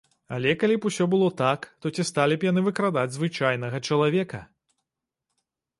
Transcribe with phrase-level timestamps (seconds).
[0.35, 4.43] Але калі б усё было так, то ці сталі б яны выкрадаць звычайнага чалавека?